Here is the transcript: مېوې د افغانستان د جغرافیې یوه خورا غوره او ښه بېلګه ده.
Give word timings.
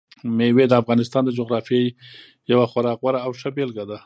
مېوې 0.37 0.65
د 0.69 0.73
افغانستان 0.81 1.21
د 1.25 1.29
جغرافیې 1.37 1.83
یوه 2.51 2.65
خورا 2.71 2.91
غوره 2.99 3.19
او 3.25 3.31
ښه 3.39 3.49
بېلګه 3.55 3.85
ده. 3.89 3.97